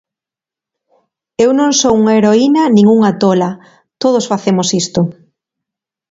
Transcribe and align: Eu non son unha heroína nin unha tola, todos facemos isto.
Eu 1.43 1.49
non 1.59 1.71
son 1.81 1.93
unha 2.01 2.15
heroína 2.17 2.63
nin 2.75 2.85
unha 2.95 3.11
tola, 3.21 3.51
todos 4.03 4.29
facemos 4.31 4.67
isto. 4.81 5.01